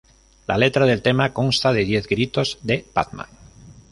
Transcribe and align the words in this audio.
La 0.51 0.55
letra 0.61 0.87
del 0.87 1.03
tema 1.03 1.31
consta 1.31 1.71
de 1.73 1.85
diez 1.85 2.07
gritos 2.07 2.57
de 2.63 2.83
"Batman! 2.91 3.29